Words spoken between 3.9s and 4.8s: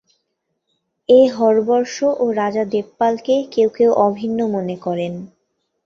অভিন্ন মনে